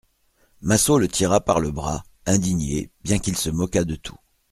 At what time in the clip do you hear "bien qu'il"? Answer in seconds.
3.03-3.37